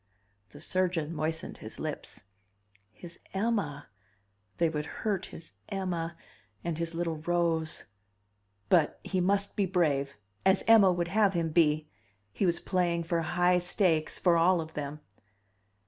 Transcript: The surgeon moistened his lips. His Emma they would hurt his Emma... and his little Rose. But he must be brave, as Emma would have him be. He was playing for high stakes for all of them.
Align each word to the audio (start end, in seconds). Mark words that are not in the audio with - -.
The 0.49 0.59
surgeon 0.59 1.13
moistened 1.13 1.59
his 1.59 1.79
lips. 1.79 2.23
His 2.91 3.19
Emma 3.35 3.89
they 4.57 4.67
would 4.67 4.87
hurt 4.87 5.27
his 5.27 5.51
Emma... 5.69 6.17
and 6.63 6.79
his 6.79 6.95
little 6.95 7.17
Rose. 7.17 7.85
But 8.67 8.99
he 9.03 9.21
must 9.21 9.55
be 9.55 9.67
brave, 9.67 10.15
as 10.43 10.63
Emma 10.67 10.91
would 10.91 11.09
have 11.09 11.35
him 11.35 11.49
be. 11.51 11.87
He 12.31 12.47
was 12.47 12.59
playing 12.59 13.03
for 13.03 13.21
high 13.21 13.59
stakes 13.59 14.17
for 14.17 14.37
all 14.37 14.59
of 14.59 14.73
them. 14.73 15.01